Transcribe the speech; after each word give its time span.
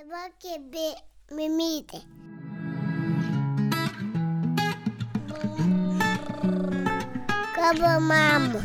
Dabar 0.00 0.30
kėbė 0.40 0.94
mimytė. 1.36 1.98
Kaba 7.52 7.90
mama. 8.00 8.62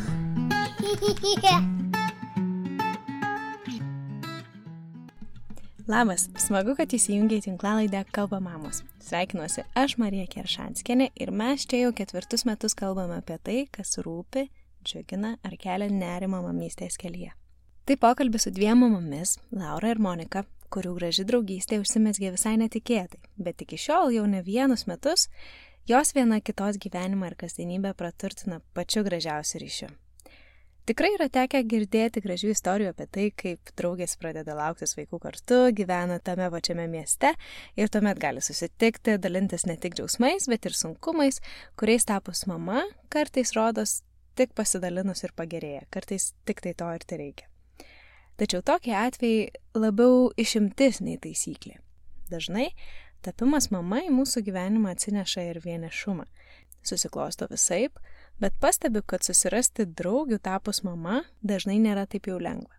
Labas, 5.92 6.30
smagu, 6.40 6.72
kad 6.78 6.88
įsijungiai 6.96 7.44
tinklalaidę 7.44 8.00
Kalba 8.16 8.40
mamos. 8.40 8.80
Sveikinuosi, 9.04 9.60
aš 9.76 9.98
Marija 10.00 10.24
Keršanskinė 10.32 11.10
ir 11.20 11.36
mes 11.36 11.68
čia 11.68 11.84
jau 11.84 11.92
ketvirtus 12.00 12.48
metus 12.48 12.72
kalbame 12.72 13.20
apie 13.20 13.36
tai, 13.36 13.68
kas 13.68 13.98
rūpi, 14.00 14.48
džiugina 14.88 15.36
ar 15.44 15.60
kelia 15.60 15.92
nerimą 15.92 16.40
mamystės 16.48 16.96
kelyje. 16.96 17.36
Tai 17.84 18.00
pokalbis 18.00 18.48
su 18.48 18.50
dviem 18.56 18.80
mamomis, 18.80 19.36
Laura 19.52 19.92
ir 19.92 20.00
Monika, 20.00 20.42
kurių 20.70 20.94
graži 20.98 21.26
draugystė 21.28 21.80
užsimesgė 21.82 22.32
visai 22.34 22.56
netikėtai, 22.60 23.20
bet 23.36 23.62
iki 23.62 23.78
šiol 23.80 24.14
jau 24.14 24.26
ne 24.30 24.42
vienus 24.46 24.86
metus 24.90 25.28
jos 25.86 26.14
viena 26.16 26.40
kitos 26.40 26.80
gyvenimą 26.82 27.30
ir 27.30 27.38
kasdienybę 27.38 27.94
praturtina 27.94 28.60
pačiu 28.74 29.04
gražiausiu 29.06 29.62
ryšiu. 29.62 29.92
Tikrai 30.86 31.08
yra 31.16 31.26
tekę 31.34 31.64
girdėti 31.66 32.20
gražių 32.22 32.52
istorijų 32.52 32.92
apie 32.92 33.06
tai, 33.10 33.24
kaip 33.34 33.72
draugės 33.78 34.12
pradeda 34.22 34.54
lauktis 34.54 34.94
vaikų 34.94 35.18
kartu, 35.24 35.58
gyvena 35.74 36.20
tame 36.22 36.46
pačiame 36.54 36.84
mieste 36.92 37.32
ir 37.74 37.90
tuomet 37.90 38.20
gali 38.22 38.38
susitikti, 38.38 39.16
dalintis 39.18 39.66
ne 39.66 39.74
tik 39.82 39.98
džiausmais, 39.98 40.46
bet 40.46 40.70
ir 40.70 40.78
sunkumais, 40.78 41.42
kuriais 41.74 42.06
tapus 42.06 42.44
mama 42.46 42.84
kartais 43.10 43.56
rodos 43.58 43.98
tik 44.38 44.54
pasidalinus 44.54 45.26
ir 45.26 45.34
pagerėja, 45.34 45.88
kartais 45.90 46.30
tik 46.46 46.62
tai 46.62 46.76
to 46.78 46.94
ir 46.94 47.10
tai 47.10 47.22
reikia. 47.24 47.50
Tačiau 48.36 48.60
tokie 48.60 48.92
atvejai 48.92 49.48
labiau 49.78 50.28
išimtis 50.36 51.00
nei 51.00 51.16
taisyklė. 51.16 51.78
Dažnai 52.28 52.68
tapimas 53.24 53.70
mama 53.72 54.02
į 54.04 54.10
mūsų 54.12 54.42
gyvenimą 54.46 54.92
atsineša 54.92 55.46
ir 55.50 55.60
vienišumą. 55.64 56.26
Susiklosto 56.86 57.48
visaip, 57.50 57.96
bet 58.38 58.54
pastebiu, 58.62 59.02
kad 59.02 59.24
susirasti 59.26 59.88
draugių 59.98 60.38
tapus 60.42 60.82
mama 60.86 61.22
dažnai 61.42 61.78
nėra 61.82 62.04
taip 62.06 62.28
jau 62.30 62.36
lengva. 62.38 62.76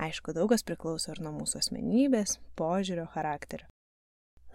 Aišku, 0.00 0.32
daugas 0.32 0.62
priklauso 0.64 1.12
ir 1.12 1.20
nuo 1.20 1.34
mūsų 1.36 1.58
asmenybės, 1.60 2.38
požiūrio, 2.56 3.10
charakterio. 3.12 3.66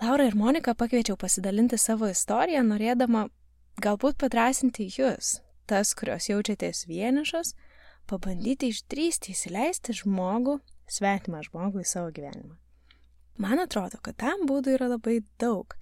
Laura 0.01 0.25
ir 0.29 0.37
Monika 0.37 0.73
pakviečiau 0.77 1.17
pasidalinti 1.17 1.77
savo 1.77 2.09
istoriją, 2.09 2.63
norėdama 2.65 3.27
galbūt 3.81 4.17
padrasinti 4.21 4.87
jūs, 4.93 5.39
tas, 5.69 5.93
kurios 5.97 6.29
jaučiatės 6.29 6.85
vienišos, 6.89 7.53
pabandyti 8.09 8.71
išdrysti 8.71 9.33
įsileisti 9.35 9.95
žmogų, 10.01 10.57
svetimą 10.91 11.43
žmogų 11.49 11.83
į 11.83 11.87
savo 11.87 12.11
gyvenimą. 12.15 12.55
Man 13.37 13.61
atrodo, 13.61 13.99
kad 14.01 14.17
tam 14.23 14.47
būdų 14.49 14.77
yra 14.77 14.87
labai 14.95 15.19
daug, 15.41 15.75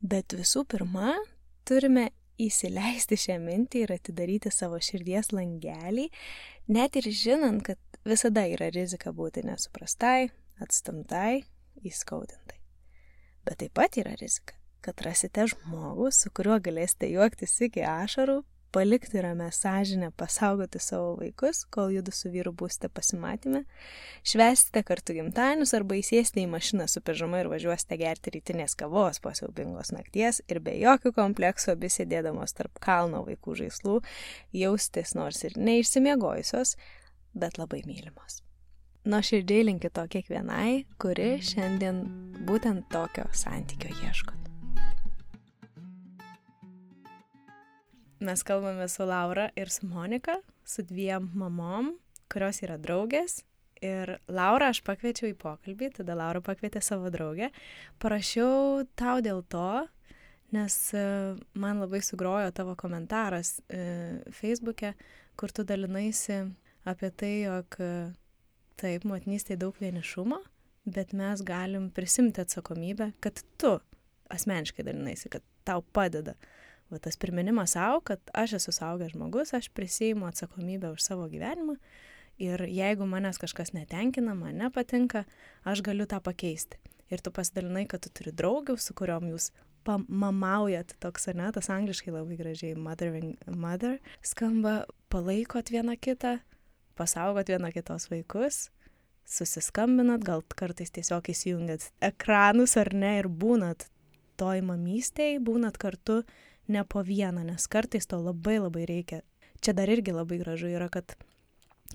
bet 0.00 0.32
visų 0.32 0.64
pirma, 0.70 1.12
turime 1.68 2.08
įsileisti 2.40 3.18
šią 3.20 3.36
mintį 3.42 3.84
ir 3.84 3.92
atidaryti 3.94 4.52
savo 4.52 4.80
širdies 4.82 5.30
langelį, 5.34 6.08
net 6.72 6.96
ir 6.98 7.10
žinant, 7.12 7.62
kad 7.66 7.78
visada 8.08 8.46
yra 8.50 8.70
rizika 8.74 9.12
būti 9.12 9.44
nesuprastai, 9.46 10.30
atstumtai, 10.62 11.44
įskaudintai. 11.84 12.58
Bet 13.44 13.60
taip 13.60 13.74
pat 13.76 13.98
yra 14.00 14.14
rizika, 14.20 14.56
kad 14.84 15.00
rasite 15.04 15.46
žmogų, 15.52 16.10
su 16.12 16.32
kuriuo 16.32 16.58
galėsite 16.64 17.10
juoktis 17.12 17.58
iki 17.68 17.84
ašarų, 17.84 18.40
palikti 18.74 19.20
ramę 19.22 19.52
sąžinę, 19.52 20.10
pasaugoti 20.16 20.78
savo 20.82 21.16
vaikus, 21.16 21.62
kol 21.70 21.92
judu 21.94 22.10
su 22.12 22.30
vyru 22.34 22.50
būsite 22.52 22.88
pasimatymę, 22.90 23.60
švesite 24.26 24.82
kartu 24.82 25.14
gimtadienius 25.14 25.76
arba 25.78 25.94
įsėsite 26.00 26.42
į 26.42 26.48
mašiną 26.50 26.88
su 26.90 27.02
pežama 27.06 27.44
ir 27.44 27.50
važiuosite 27.52 27.98
gerti 28.00 28.34
rytinės 28.34 28.74
kavos 28.80 29.22
po 29.22 29.30
siaubingos 29.38 29.94
nakties 29.94 30.42
ir 30.50 30.58
be 30.64 30.74
jokių 30.80 31.14
kompleksų 31.14 31.76
abi 31.76 31.92
sėdėdamos 31.94 32.56
tarp 32.58 32.82
kalno 32.82 33.22
vaikų 33.28 33.54
žaislų, 33.62 34.00
jaustis 34.64 35.14
nors 35.14 35.44
ir 35.46 35.54
neišsimiegojusios, 35.54 36.74
bet 37.34 37.62
labai 37.62 37.84
mylimos. 37.86 38.42
Nuo 39.06 39.20
širdžiai 39.22 39.68
linkiu 39.68 39.92
to 39.94 40.06
kiekvienai, 40.16 40.86
kuri 40.98 41.36
šiandien 41.44 42.02
būtent 42.48 42.88
tokio 42.90 43.28
santykio 43.36 43.92
ieškot. 44.02 44.53
Mes 48.24 48.42
kalbame 48.42 48.88
su 48.88 49.04
Laura 49.04 49.50
ir 49.56 49.70
su 49.70 49.86
Monika, 49.86 50.38
su 50.64 50.82
dviem 50.82 51.26
mamom, 51.34 51.90
kurios 52.32 52.62
yra 52.64 52.78
draugės. 52.80 53.42
Ir 53.84 54.14
Laura 54.32 54.70
aš 54.72 54.80
pakviečiau 54.86 55.28
į 55.28 55.34
pokalbį, 55.42 55.90
tada 55.98 56.16
Laura 56.16 56.40
pakvietė 56.40 56.80
savo 56.80 57.10
draugę. 57.12 57.50
Parašiau 58.00 58.86
tau 58.96 59.20
dėl 59.20 59.42
to, 59.52 59.82
nes 60.56 60.78
e, 60.96 61.04
man 61.52 61.84
labai 61.84 62.00
sugrojo 62.00 62.48
tavo 62.56 62.78
komentaras 62.80 63.58
e, 63.68 63.84
Facebook'e, 64.32 64.94
kur 65.36 65.52
tu 65.52 65.68
dalinaisi 65.68 66.40
apie 66.88 67.12
tai, 67.12 67.34
jog 67.44 67.76
e, 67.76 67.92
taip, 68.80 69.04
motinystėje 69.04 69.60
daug 69.66 69.76
vienišumo, 69.84 70.40
bet 70.96 71.12
mes 71.12 71.44
galim 71.44 71.90
prisimti 71.92 72.40
atsakomybę, 72.40 73.12
kad 73.20 73.44
tu 73.60 73.76
asmeniškai 74.32 74.88
dalinaisi, 74.88 75.28
kad 75.28 75.44
tau 75.68 75.84
padeda 75.92 76.38
va 76.92 77.00
tas 77.02 77.16
priminimas 77.20 77.74
savo, 77.76 78.00
kad 78.04 78.20
aš 78.34 78.58
esu 78.60 78.74
saugęs 78.74 79.14
žmogus, 79.14 79.54
aš 79.56 79.70
prisijaimu 79.74 80.26
atsakomybę 80.28 80.92
už 80.94 81.02
savo 81.02 81.28
gyvenimą 81.32 81.76
ir 82.38 82.64
jeigu 82.66 83.06
manęs 83.06 83.38
kažkas 83.38 83.72
netenkina, 83.74 84.34
man 84.34 84.58
nepatinka, 84.58 85.24
aš 85.64 85.82
galiu 85.86 86.06
tą 86.10 86.20
pakeisti. 86.20 86.80
Ir 87.12 87.20
tu 87.22 87.30
pasidalinai, 87.30 87.84
kad 87.86 88.02
tu 88.02 88.10
turi 88.10 88.32
draugių, 88.34 88.76
su 88.80 88.94
kuriuom 88.96 89.28
jūs 89.30 89.50
mamaujat, 90.08 90.96
toks, 91.00 91.28
ne, 91.36 91.50
tas 91.52 91.68
angliškai 91.70 92.14
labai 92.14 92.38
gražiai 92.38 92.74
mothering 92.74 93.36
mother 93.46 93.98
skamba, 94.24 94.84
palaikot 95.12 95.70
vieną 95.70 95.98
kitą, 96.00 96.38
pasaugot 96.96 97.52
vieną 97.52 97.70
kitos 97.74 98.08
vaikus, 98.10 98.70
susiskambinat, 99.28 100.24
gal 100.24 100.42
kartais 100.56 100.92
tiesiog 100.94 101.28
įsijungiat 101.32 101.90
ekranus 102.04 102.76
ar 102.80 102.92
ne 102.96 103.18
ir 103.20 103.28
būnat 103.28 103.88
toj 104.40 104.64
mamystėje, 104.66 105.42
būnat 105.44 105.78
kartu 105.80 106.22
ne 106.68 106.84
po 106.88 107.02
vieną, 107.04 107.44
nes 107.44 107.68
kartais 107.70 108.06
to 108.06 108.18
labai 108.22 108.58
labai 108.60 108.86
reikia. 108.88 109.22
Čia 109.64 109.74
dar 109.76 109.90
irgi 109.90 110.12
labai 110.14 110.38
gražu 110.40 110.68
yra, 110.72 110.90
kad, 110.92 111.16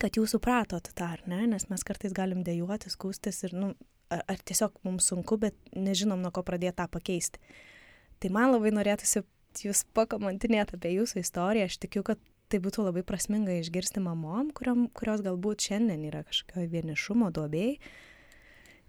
kad 0.02 0.18
jūs 0.18 0.34
supratot 0.35 0.91
tą, 0.96 1.12
ar 1.18 1.24
ne, 1.30 1.46
nes 1.53 1.68
mes 1.69 1.85
kartais 1.85 2.16
galim 2.16 2.44
dėjuoti, 2.46 2.91
skūstis 2.94 3.44
ir, 3.47 3.56
nu, 3.57 3.74
ar, 4.09 4.24
ar 4.25 4.41
tiesiog 4.41 4.80
mums 4.88 5.09
sunku, 5.12 5.38
bet 5.41 5.57
nežinom, 5.75 6.22
nuo 6.22 6.34
ko 6.34 6.44
pradėti 6.46 6.80
tą 6.81 6.88
pakeisti. 6.91 7.41
Tai 8.19 8.34
man 8.35 8.53
labai 8.56 8.74
norėtųsi 8.75 9.24
jūs 9.66 9.85
pakomentinėti 9.97 10.78
apie 10.78 10.94
jūsų 10.97 11.24
istoriją, 11.24 11.69
aš 11.69 11.80
tikiu, 11.86 12.03
kad 12.06 12.22
tai 12.50 12.59
būtų 12.63 12.88
labai 12.88 13.03
prasminga 13.06 13.59
išgirsti 13.59 14.01
mamom, 14.01 14.50
kuriom, 14.57 14.88
kurios 14.97 15.22
galbūt 15.25 15.69
šiandien 15.69 16.07
yra 16.09 16.24
kažkokio 16.25 16.66
vienišumo 16.72 17.30
duobėjai, 17.34 17.78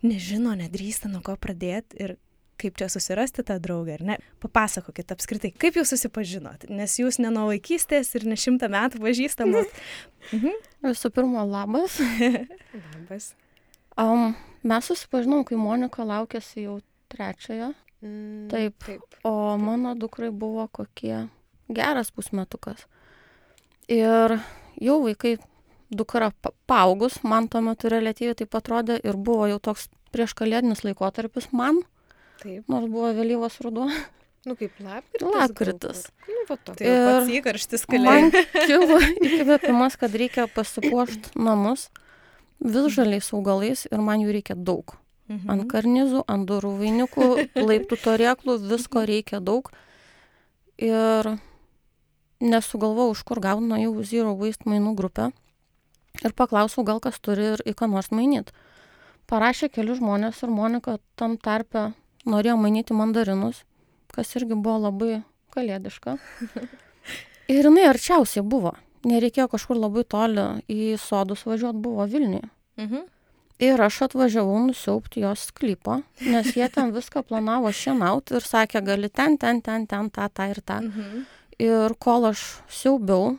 nežino, 0.04 0.54
nedrįsta 0.56 1.10
nuo 1.12 1.20
ko 1.24 1.36
pradėti 1.36 2.00
ir 2.00 2.16
kaip 2.60 2.76
čia 2.78 2.88
susirasti 2.92 3.44
tą 3.46 3.56
draugę, 3.62 3.96
ar 3.98 4.04
ne? 4.06 4.16
Papasakokit 4.42 5.12
apskritai, 5.14 5.52
kaip 5.60 5.78
jūs 5.78 5.94
susipažinot, 5.94 6.68
nes 6.72 6.96
jūs 7.00 7.20
ne 7.22 7.32
nuo 7.32 7.48
vaikystės 7.50 8.12
ir 8.18 8.26
ne 8.28 8.36
šimtą 8.40 8.70
metų 8.72 9.02
pažįstamot. 9.04 9.74
mhm. 10.36 10.56
Visų 10.86 11.12
pirma, 11.16 11.44
labas. 11.48 11.98
labas. 12.94 13.32
Um, 14.00 14.34
mes 14.62 14.88
susipažinom, 14.90 15.44
kai 15.48 15.58
Monika 15.60 16.06
laukėsi 16.06 16.66
jau 16.66 16.78
trečiojo. 17.12 17.72
Mm, 18.00 18.48
taip. 18.52 18.78
taip. 18.86 19.20
O 19.28 19.58
mano 19.60 19.92
dukrai 19.98 20.30
buvo 20.32 20.64
kokie 20.72 21.26
geras 21.68 22.08
pusmetukas. 22.14 22.86
Ir 23.90 24.38
jau 24.80 24.96
vaikai 25.04 25.36
dukra 25.92 26.30
paaugus, 26.70 27.18
man 27.26 27.50
tuo 27.50 27.60
metu 27.66 27.90
relatyviai 27.92 28.38
taip 28.38 28.54
atrodė 28.56 29.00
ir 29.04 29.18
buvo 29.18 29.50
jau 29.50 29.58
toks 29.70 29.90
prieš 30.14 30.32
kalėdinis 30.38 30.84
laikotarpis 30.86 31.50
man. 31.52 31.82
Mhm 31.82 31.99
Taip. 32.40 32.64
Nors 32.72 32.88
buvo 32.90 33.12
vėlyvas 33.16 33.60
ruduo. 33.64 33.90
Nu, 34.48 34.54
kaip 34.56 34.78
lapkritis. 34.80 35.34
Lapkritis. 35.34 36.04
Nu, 36.24 36.44
va 36.48 36.56
to. 36.56 36.74
Tai 36.78 36.86
ir 36.88 37.02
pats 37.04 37.32
įkarštis 37.36 37.84
kalėjo. 37.90 38.14
Man 38.16 38.30
kilo 38.64 39.00
įkvėpimas, 39.28 39.98
kad 40.00 40.16
reikia 40.16 40.46
pasipuošti 40.48 41.34
namus 41.36 41.90
visžaliais 42.60 43.28
augalais 43.36 43.84
ir 43.90 44.00
man 44.04 44.24
jų 44.24 44.32
reikia 44.38 44.56
daug. 44.56 44.96
Mhm. 45.30 45.44
Ant 45.52 45.66
karnizų, 45.70 46.24
ant 46.26 46.48
durų 46.48 46.72
vainikų, 46.80 47.28
laiptų 47.60 48.00
torėklų, 48.02 48.56
visko 48.72 49.04
reikia 49.06 49.42
daug. 49.44 49.70
Ir 50.80 51.34
nesugalvojau, 52.40 53.12
už 53.12 53.22
kur 53.28 53.40
gaunu 53.44 53.76
jau 53.78 53.92
Zero 54.02 54.34
Waste 54.34 54.68
mainų 54.68 54.96
grupę. 54.96 55.30
Ir 56.24 56.32
paklausiau, 56.36 56.82
gal 56.84 56.98
kas 57.00 57.20
turi 57.20 57.52
ir 57.54 57.62
į 57.68 57.76
ką 57.76 57.92
nors 57.92 58.10
mainyti. 58.10 58.56
Parašė 59.30 59.68
keli 59.70 59.94
žmonės 59.94 60.40
ir 60.42 60.50
Monika 60.50 60.96
tam 61.20 61.36
tarpe 61.38 61.92
norėjo 62.28 62.56
mainyti 62.60 62.96
mandarinus, 62.96 63.62
kas 64.14 64.34
irgi 64.36 64.56
buvo 64.56 64.78
labai 64.86 65.20
kalėdiška. 65.54 66.16
Ir 67.50 67.66
jinai 67.66 67.88
arčiausiai 67.90 68.44
buvo. 68.46 68.74
Nereikėjo 69.08 69.48
kažkur 69.54 69.78
labai 69.80 70.04
toli 70.04 70.44
į 70.70 70.94
sodus 71.00 71.46
važiuoti, 71.48 71.80
buvo 71.80 72.04
Vilniuje. 72.10 72.50
Mhm. 72.80 73.08
Ir 73.60 73.80
aš 73.84 73.98
atvažiavau 74.06 74.56
nusiaupti 74.64 75.20
jos 75.20 75.50
sklypo, 75.50 75.98
nes 76.24 76.46
jie 76.56 76.64
ten 76.72 76.94
viską 76.94 77.20
planavo 77.28 77.68
šienaut 77.76 78.32
ir 78.32 78.44
sakė, 78.46 78.80
gali 78.84 79.10
ten, 79.12 79.36
ten, 79.36 79.60
ten, 79.60 79.84
ten, 79.88 80.08
tą, 80.08 80.28
tą 80.32 80.46
ir 80.48 80.62
tą. 80.64 80.78
Mhm. 80.86 81.26
Ir 81.60 81.94
kol 82.00 82.24
aš 82.30 82.44
siaubiau, 82.72 83.34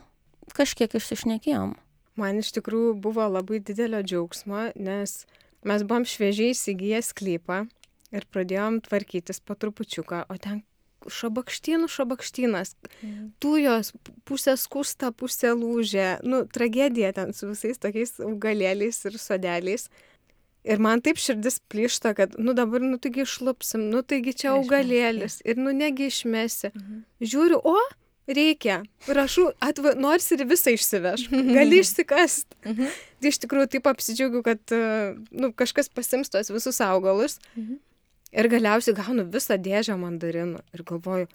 kažkiek 0.54 0.94
išsišnekėjom. 0.94 1.74
Man 2.20 2.38
iš 2.38 2.52
tikrųjų 2.54 2.94
buvo 3.02 3.26
labai 3.26 3.58
didelio 3.64 4.02
džiaugsmo, 4.04 4.68
nes 4.76 5.24
mes 5.66 5.82
buvom 5.88 6.06
šviežiai 6.06 6.52
įsigiję 6.54 7.00
sklypą 7.02 7.64
ir 8.12 8.28
pradėjom 8.32 8.82
tvarkytis 8.86 9.40
po 9.40 9.56
trupučiuką, 9.58 10.26
o 10.28 10.36
ten 10.40 10.62
šabakštynų 11.10 11.88
šabakštynas, 11.90 12.74
tujos, 13.42 13.92
pusė 14.28 14.54
skusta, 14.60 15.10
pusė 15.10 15.52
lūžė, 15.56 16.22
nu, 16.26 16.44
tragedija 16.46 17.12
ten 17.16 17.32
su 17.34 17.50
visais 17.50 17.80
tokiais 17.82 18.18
augalėliais 18.22 19.00
ir 19.08 19.18
sodeliais. 19.18 19.88
Ir 20.62 20.78
man 20.78 21.02
taip 21.02 21.18
širdis 21.18 21.58
plyšta, 21.72 22.12
kad, 22.14 22.36
nu 22.38 22.54
dabar, 22.54 22.84
nu 22.84 23.00
taigi 23.02 23.24
išlupsim, 23.24 23.88
nu 23.90 24.04
taigi 24.06 24.36
čia 24.44 24.52
augalėlis 24.52 25.40
ir 25.42 25.58
nu 25.58 25.74
negi 25.74 26.06
išmesi. 26.06 26.70
Mhm. 26.70 27.00
Žiūriu, 27.32 27.58
o, 27.66 27.74
reikia, 28.30 28.82
prašau, 29.08 29.48
atva, 29.58 29.96
nors 29.98 30.30
ir 30.30 30.44
visą 30.46 30.76
išsiveš, 30.76 31.28
gali 31.32 31.82
išsikast. 31.82 32.54
Mhm. 32.62 32.92
Tai 33.22 33.30
iš 33.30 33.38
tikrųjų 33.42 33.68
taip 33.70 33.86
apsidžiaugiu, 33.90 34.40
kad 34.46 34.72
e, 34.74 34.78
nu, 35.34 35.50
kažkas 35.54 35.90
pasims 35.90 36.30
tos 36.30 36.50
visus 36.54 36.78
augalus. 36.82 37.40
Mhm. 37.56 37.80
Ir 38.32 38.48
galiausiai 38.48 38.96
gaunu 38.96 39.26
visą 39.28 39.58
dėžę 39.60 39.96
mandarinų. 40.00 40.62
Ir 40.76 40.84
galvoju, 40.88 41.28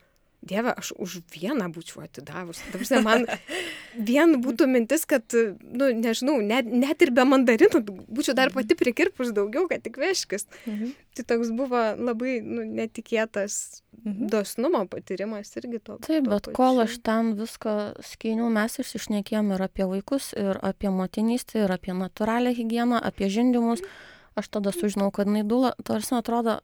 Dieve, 0.48 0.70
aš 0.78 0.92
už 1.02 1.16
vieną 1.34 1.66
būčiau 1.74 2.04
atidavus. 2.06 2.60
Dabar 2.70 3.02
man 3.04 3.24
vien 4.10 4.36
būtų 4.44 4.68
mintis, 4.70 5.02
kad, 5.10 5.26
nu, 5.34 5.88
nežinau, 5.98 6.36
net, 6.46 6.70
net 6.70 7.02
ir 7.02 7.10
be 7.12 7.26
mandarinų 7.26 7.82
būčiau 8.06 8.36
dar 8.38 8.54
pati 8.54 8.78
prikirpus 8.78 9.34
daugiau, 9.34 9.66
kad 9.68 9.82
tik 9.82 9.98
veškis. 9.98 10.46
Mhm. 10.70 10.94
Tai 11.18 11.26
toks 11.34 11.50
buvo 11.58 11.82
labai 11.98 12.38
nu, 12.46 12.62
netikėtas 12.70 13.82
Mhm. 14.08 14.28
dosnumo 14.30 14.86
patyrimas 14.88 15.50
irgi 15.58 15.80
to. 15.84 15.98
Taip, 16.06 16.24
tuo 16.24 16.32
bet 16.38 16.48
kol 16.56 16.78
pačiu. 16.78 16.84
aš 16.86 16.98
ten 17.04 17.32
viską 17.36 17.74
skyniau, 18.06 18.48
mes 18.54 18.78
išsišnekėjom 18.80 19.50
ir 19.56 19.64
apie 19.66 19.88
vaikus, 19.90 20.30
ir 20.38 20.60
apie 20.62 20.92
motinystę, 20.94 21.66
ir 21.66 21.74
apie 21.74 21.92
natūralią 21.98 22.54
higieną, 22.56 23.02
apie 23.04 23.28
žindimus. 23.28 23.82
Aš 24.38 24.48
tada 24.54 24.72
sužinau, 24.72 25.10
kad 25.12 25.28
jinai 25.28 25.44
dula, 25.44 25.74
tarsi 25.84 26.14
atrodo, 26.16 26.60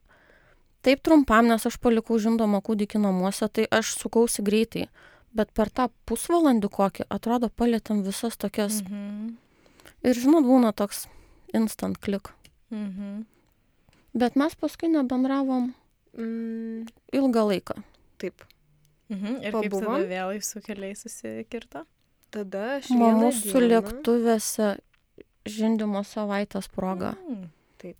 taip 0.84 1.02
trumpam, 1.06 1.48
nes 1.48 1.66
aš 1.66 1.78
palikau 1.82 2.20
žindomą 2.20 2.60
kūdikį 2.66 3.00
namuose, 3.02 3.48
tai 3.50 3.66
aš 3.72 3.96
sukausi 4.02 4.44
greitai. 4.46 4.88
Bet 5.34 5.50
per 5.58 5.72
tą 5.74 5.88
pusvalandį 6.06 6.70
kokį, 6.70 7.06
atrodo, 7.10 7.50
palėtėm 7.50 8.04
visas 8.06 8.36
tokias. 8.38 8.82
Mhm. 8.84 9.38
Ir 10.04 10.14
žinot, 10.20 10.44
būna 10.46 10.74
toks 10.76 11.08
instant 11.56 11.98
klik. 12.04 12.30
Mhm. 12.70 13.24
Bet 14.14 14.36
mes 14.36 14.54
paskui 14.56 14.90
nebendravom 14.94 15.74
Mm, 16.14 16.86
ilgą 17.12 17.42
laiką. 17.50 17.74
taip. 18.22 18.44
Mhm. 19.10 19.42
Ir 19.42 19.52
kaip 19.52 19.72
tada 19.72 19.80
Pabuvom? 19.82 20.04
vėl 20.08 20.42
su 20.44 20.62
keliais 20.62 21.02
susikirto? 21.02 21.86
Tada 22.30 22.78
aš. 22.78 22.86
Su 22.86 22.94
dieną- 22.94 23.72
lėktuvėse 23.72 24.78
žindimo 25.46 26.04
savaitės 26.06 26.70
proga. 26.70 27.16
Mhm. 27.28 27.50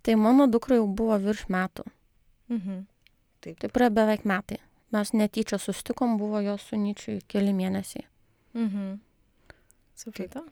Tai 0.04 0.16
mano 0.16 0.46
dukra 0.48 0.76
jau 0.78 0.88
buvo 0.88 1.18
virš 1.20 1.48
metų. 1.50 1.84
Mhm. 2.54 2.84
Tai 3.44 3.70
praėjo 3.76 3.94
beveik 3.98 4.24
metai. 4.30 4.60
Mes 4.94 5.10
netyčia 5.18 5.58
sustikom, 5.60 6.18
buvo 6.22 6.40
jos 6.46 6.64
sunyčiui 6.70 7.22
keli 7.28 7.52
mėnesiai. 7.58 8.06
Mhm. 8.54 9.00
Supratau. 9.98 10.46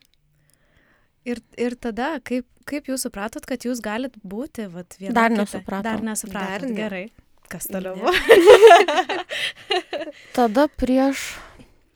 Ir, 1.25 1.39
ir 1.57 1.75
tada, 1.77 2.15
kaip, 2.25 2.47
kaip 2.65 2.87
jūs 2.89 3.05
supratot, 3.05 3.45
kad 3.45 3.61
jūs 3.67 3.81
galit 3.85 4.15
būti 4.25 4.65
vat, 4.73 4.97
viena 4.97 5.13
Dar 5.13 5.29
kita? 5.29 5.41
nesupratom. 5.43 5.83
Dar 5.85 6.01
nesupratot. 6.01 6.61
Dar 6.61 6.65
ne. 6.69 6.77
Gerai. 6.79 7.03
Kas 7.51 7.67
toliau? 7.69 7.93
Buvo? 7.99 8.11
Tada 10.37 10.65
prieš 10.81 11.35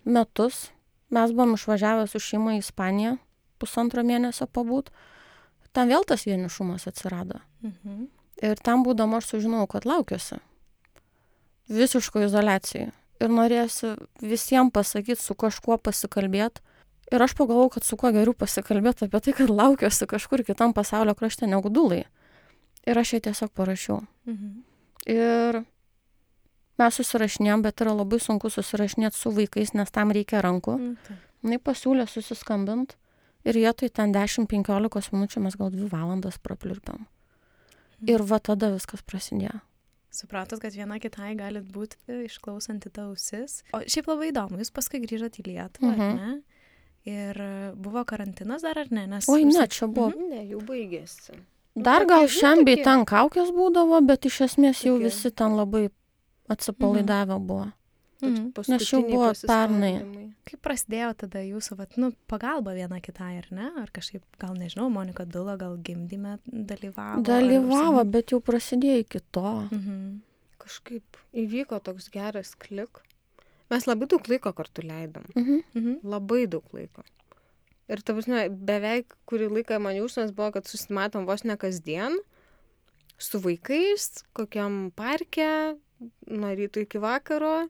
metus 0.05 0.69
mes 1.09 1.31
buvom 1.33 1.55
išvažiavę 1.57 2.05
su 2.11 2.19
šeima 2.21 2.55
į 2.57 2.61
Ispaniją 2.63 3.15
pusantro 3.61 4.03
mėnesio 4.05 4.47
pabūt. 4.51 4.91
Ten 5.75 5.89
vėl 5.91 6.05
tas 6.07 6.25
vienišumas 6.27 6.87
atsirado. 6.91 7.41
Mhm. 7.65 8.05
Ir 8.43 8.59
ten 8.59 8.83
būdama 8.83 9.21
aš 9.21 9.31
sužinojau, 9.31 9.67
kad 9.71 9.87
laukiuosi. 9.87 10.41
Visiško 11.71 12.25
izolacijai. 12.25 12.91
Ir 13.23 13.31
norėjusi 13.31 13.93
visiems 14.19 14.73
pasakyti, 14.75 15.21
su 15.21 15.35
kažkuo 15.39 15.77
pasikalbėti. 15.79 16.61
Ir 17.13 17.21
aš 17.21 17.35
pagalvojau, 17.37 17.75
kad 17.77 17.85
su 17.85 17.97
kuo 18.01 18.11
geriau 18.11 18.33
pasikalbėti 18.35 19.07
apie 19.07 19.21
tai, 19.21 19.35
kad 19.37 19.51
laukiuosi 19.53 20.07
kažkur 20.09 20.43
kitam 20.43 20.73
pasaulio 20.75 21.15
krašte 21.15 21.47
negu 21.47 21.69
dulai. 21.69 22.03
Ir 22.85 22.99
aš 22.99 23.15
jai 23.15 23.21
tiesiog 23.29 23.53
parašiau. 23.55 24.01
Mhm. 24.27 24.51
Ir 25.05 25.61
mes 26.81 26.99
susirašinėjom, 26.99 27.63
bet 27.63 27.81
yra 27.85 27.93
labai 27.95 28.19
sunku 28.19 28.49
susirašinėti 28.51 29.15
su 29.15 29.31
vaikais, 29.31 29.73
nes 29.77 29.91
tam 29.93 30.11
reikia 30.11 30.41
rankų. 30.43 30.77
Taip. 31.07 31.25
Jis 31.45 31.61
pasiūlė 31.61 32.07
susiskambint 32.09 32.95
ir 33.45 33.59
vietoj 33.61 33.91
ten 33.93 34.13
10-15 34.13 35.13
minučių 35.13 35.43
mes 35.45 35.57
gal 35.59 35.69
2 35.69 35.91
valandas 35.91 36.41
prapliurpėm. 36.41 37.05
Ir 38.03 38.23
va 38.27 38.39
tada 38.43 38.71
viskas 38.73 39.03
prasidėjo. 39.07 39.61
Supratot, 40.15 40.61
kad 40.63 40.75
viena 40.75 40.97
kitai 41.03 41.33
galit 41.35 41.65
būti 41.71 41.99
išklausanti 42.25 42.91
ta 42.93 43.09
ausis. 43.09 43.61
O 43.75 43.81
šiaip 43.83 44.07
labai 44.07 44.29
įdomu, 44.31 44.61
jūs 44.61 44.71
paskui 44.75 45.01
grįžot 45.03 45.41
į 45.41 45.47
Lietuvą, 45.49 45.91
mhm. 45.91 45.95
Mhm. 45.95 46.11
ar 46.11 46.19
ne? 46.21 46.41
Ir 47.05 47.37
e, 47.37 47.49
buvo 47.77 48.01
karantinas 48.07 48.63
dar 48.65 48.79
ar 48.81 48.87
ne? 48.89 49.05
Nes 49.11 49.27
Oi, 49.29 49.43
ne, 49.45 49.67
čia 49.69 49.85
buvo. 49.91 50.09
Ne, 50.17 50.41
jau 50.49 50.61
baigėsi. 50.65 51.35
Dar 51.75 52.07
gal 52.07 52.25
šiandien 52.31 52.65
bei 52.65 52.83
ten 52.87 53.03
kaukės 53.05 53.51
būdavo, 53.53 53.99
bet 54.07 54.25
iš 54.25 54.39
esmės 54.47 54.81
jau 54.87 54.95
Tokie. 54.95 55.09
visi 55.11 55.31
ten 55.31 55.57
labai 55.59 55.89
atsipalaidavę 56.49 57.37
buvo. 57.37 57.67
Mhm. 57.67 57.84
Nes 58.71 58.85
jau 58.89 59.01
buvo 59.05 59.31
pernai. 59.47 59.93
Kaip 60.45 60.61
prasidėjo 60.61 61.09
tada 61.23 61.41
jūsų, 61.41 61.77
vat, 61.79 61.95
nu, 61.97 62.11
pagalba 62.29 62.75
viena 62.77 62.99
kitai, 63.01 63.31
ar 63.41 63.47
ne? 63.55 63.71
Ar 63.81 63.89
kažkaip, 63.93 64.21
gal 64.41 64.53
nežinau, 64.59 64.91
Monika 64.93 65.25
Dula 65.25 65.55
gal 65.57 65.77
gimdyme 65.81 66.37
dalyvavo? 66.45 67.21
ar 67.21 67.25
Dalyvavo, 67.25 68.01
užsienio? 68.01 68.11
bet 68.13 68.33
jau 68.35 68.39
prasidėjo 68.45 69.01
iki 69.05 69.23
to. 69.33 69.49
Mhm. 69.71 69.97
Kažkaip 70.65 71.17
įvyko 71.33 71.81
toks 71.85 72.09
geras 72.13 72.53
klik. 72.61 73.01
Mes 73.73 73.85
labai 73.89 74.07
daug 74.09 74.29
laiko 74.29 74.53
kartu 74.53 74.85
leidom. 74.85 75.25
Mhm. 75.35 75.63
Mhm. 75.73 75.99
Labai 76.03 76.45
daug 76.47 76.65
laiko. 76.73 77.03
Ir 77.89 78.01
ta 78.01 78.13
prasme, 78.17 78.47
beveik 78.49 79.13
kurį 79.29 79.49
laiką 79.59 79.77
man 79.81 79.97
jausmas 79.97 80.31
buvo, 80.33 80.51
kad 80.55 80.65
susimatom 80.65 81.25
vos 81.25 81.43
ne 81.45 81.57
kasdien 81.57 82.17
su 83.21 83.39
vaikais, 83.39 84.23
kokiam 84.33 84.91
parke, 84.95 85.77
nuo 86.27 86.53
ryto 86.57 86.81
iki 86.81 86.99
vakaro. 86.99 87.67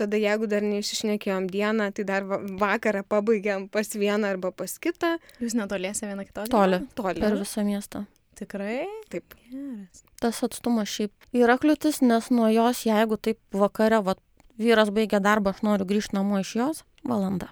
Tada 0.00 0.16
jeigu 0.16 0.46
dar 0.48 0.64
neišišnekėjom 0.64 1.48
dieną, 1.52 1.90
tai 1.96 2.06
dar 2.08 2.24
va- 2.24 2.40
vakarą 2.62 3.02
pabaigiam 3.04 3.66
pas 3.68 3.90
vieną 3.92 4.30
arba 4.32 4.48
pas 4.56 4.78
kitą. 4.80 5.18
Jūs 5.42 5.56
netoliese 5.58 6.08
viena 6.08 6.24
kitos? 6.24 6.48
Toli. 6.52 6.78
Toli. 6.96 7.20
Per 7.20 7.36
visą 7.36 7.64
miestą. 7.68 8.06
Tikrai? 8.40 8.86
Taip. 9.12 9.34
Geras. 9.50 10.00
tas 10.20 10.38
atstumas 10.44 10.88
šiaip 10.88 11.12
yra 11.36 11.58
kliūtis, 11.60 12.00
nes 12.04 12.30
nuo 12.32 12.48
jos, 12.52 12.82
jeigu 12.88 13.16
taip 13.20 13.38
vakare, 13.56 14.00
va, 14.04 14.14
vyras 14.60 14.88
baigia 14.92 15.20
darbą, 15.20 15.52
aš 15.54 15.62
noriu 15.64 15.86
grįžti 15.88 16.16
namo 16.16 16.40
iš 16.40 16.54
jos, 16.56 16.82
valanda. 17.04 17.48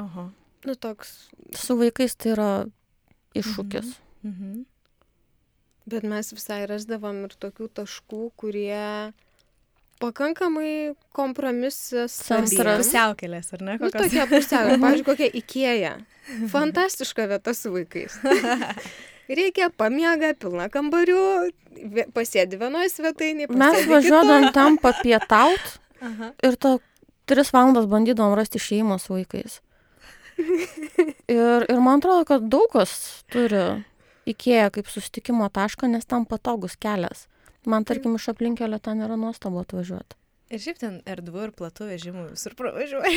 Oho. 0.00 0.30
Nu 0.64 0.74
toks. 0.76 1.30
Su 1.56 1.76
vaikais 1.80 2.16
tai 2.20 2.32
yra 2.34 2.50
iššūkis. 3.36 3.94
Mhm. 4.24 4.64
Bet 5.90 6.04
mes 6.04 6.32
visai 6.36 6.62
rasdavom 6.70 7.24
ir 7.26 7.32
tokių 7.40 7.68
taškų, 7.80 8.20
kurie 8.36 9.12
pakankamai 10.00 10.72
kompromisas. 11.16 12.16
Centras. 12.26 12.80
Pusiaukelės, 12.82 13.52
ar 13.56 13.64
ne? 13.66 13.76
Nu, 13.76 13.86
Kokios? 13.86 14.08
tokia 14.08 14.26
pusiau. 14.30 14.74
Pavyzdžiui, 14.82 15.06
kokia 15.06 15.30
Ikėja. 15.40 15.94
Fantastiška 16.50 17.26
vieta 17.30 17.54
su 17.56 17.72
vaikais. 17.74 18.18
Reikia 19.40 19.68
pamiega, 19.78 20.32
pilna 20.38 20.66
kambarių, 20.72 21.24
pasėdi 22.16 22.58
vienoje 22.58 22.90
svetainėje. 22.96 23.50
Mes 23.54 23.84
važiuodam 23.86 24.48
tam 24.56 24.78
papietaut 24.82 25.76
ir 26.46 26.56
to 26.58 26.78
tris 27.30 27.52
valandas 27.54 27.86
bandydom 27.90 28.34
rasti 28.38 28.58
šeimą 28.62 28.98
su 28.98 29.14
vaikais. 29.14 29.60
Ir, 31.30 31.66
ir 31.68 31.78
man 31.84 32.00
atrodo, 32.00 32.24
kad 32.26 32.46
daug 32.50 32.66
kas 32.72 32.92
turi 33.30 33.84
įkėję 34.30 34.70
kaip 34.74 34.88
sustikimo 34.90 35.46
tašką, 35.52 35.90
nes 35.92 36.08
tam 36.08 36.26
patogus 36.26 36.74
kelias. 36.80 37.28
Man, 37.68 37.84
tarkim, 37.84 38.16
iš 38.16 38.30
aplinkelio 38.32 38.78
ten 38.80 39.02
yra 39.04 39.18
nuostabu 39.20 39.60
atvažiuoti. 39.60 40.16
Ir 40.50 40.58
šiaip 40.58 40.80
ten 40.80 40.94
erdvu 41.06 41.44
ir 41.44 41.50
platu 41.54 41.86
vežimų 41.86 42.24
visur 42.32 42.56
pravažiuoja. 42.58 43.10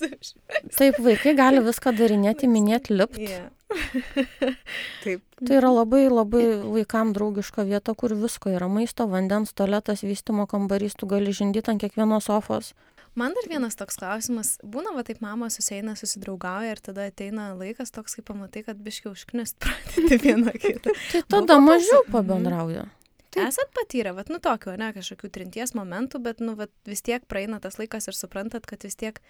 Taip, 0.78 0.96
vaikai 1.04 1.34
gali 1.36 1.60
viską 1.66 1.92
darinėti, 1.98 2.48
minėti, 2.48 2.94
lipti. 2.96 3.26
yeah. 3.28 3.50
Taip. 5.04 5.20
Tai 5.42 5.58
yra 5.58 5.74
labai 5.74 6.06
labai 6.08 6.44
vaikam 6.64 7.12
draugiška 7.12 7.66
vieta, 7.68 7.92
kur 7.92 8.16
visko 8.16 8.54
yra. 8.54 8.70
Maisto, 8.72 9.04
vandens, 9.12 9.52
tualetas, 9.52 10.00
vystimo 10.06 10.48
kambarys, 10.48 10.96
tu 10.96 11.10
gali 11.10 11.36
žindyti 11.36 11.74
ant 11.74 11.84
kiekvienos 11.84 12.30
sofos. 12.30 12.72
Man 13.18 13.36
dar 13.36 13.48
vienas 13.50 13.76
toks 13.76 14.00
klausimas. 14.00 14.56
Būna, 14.64 14.94
va 14.96 15.04
taip 15.04 15.20
mama 15.20 15.50
susieina, 15.52 15.98
susidraugauja 15.98 16.72
ir 16.72 16.80
tada 16.80 17.08
ateina 17.10 17.50
laikas 17.58 17.92
toks, 17.92 18.16
kai 18.16 18.24
pamatai, 18.24 18.62
kad 18.64 18.80
biškiau 18.80 19.12
užknist 19.12 19.58
pradėti 19.60 20.20
vieną 20.22 20.54
kitą. 20.56 20.96
Tai 21.12 21.22
tada 21.36 21.58
mažiau 21.60 22.06
pabendrauja. 22.12 22.86
Taip. 22.86 22.97
Esat 23.46 23.70
patyrę, 23.74 24.12
vat, 24.16 24.28
nu 24.28 24.38
tokio, 24.42 24.74
ne, 24.76 24.92
kažkokių 24.92 25.30
trinties 25.30 25.74
momentų, 25.74 26.18
bet, 26.22 26.40
nu, 26.40 26.54
vat, 26.58 26.70
vis 26.86 27.02
tiek 27.02 27.22
praeina 27.28 27.60
tas 27.60 27.78
laikas 27.78 28.08
ir 28.08 28.14
suprantat, 28.18 28.66
kad 28.66 28.82
vis 28.82 28.96
tiek, 28.96 29.20